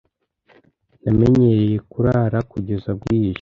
Namenyereye 1.03 1.75
kurara 1.91 2.39
kugeza 2.51 2.89
bwije 2.99 3.29